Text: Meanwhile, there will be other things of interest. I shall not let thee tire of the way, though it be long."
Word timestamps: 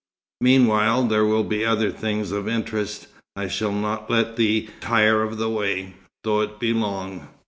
Meanwhile, 0.39 1.03
there 1.03 1.25
will 1.25 1.43
be 1.43 1.63
other 1.63 1.91
things 1.91 2.31
of 2.31 2.47
interest. 2.47 3.05
I 3.35 3.47
shall 3.47 3.71
not 3.71 4.09
let 4.09 4.35
thee 4.35 4.69
tire 4.79 5.21
of 5.21 5.37
the 5.37 5.47
way, 5.47 5.93
though 6.23 6.41
it 6.41 6.59
be 6.59 6.73
long." 6.73 7.27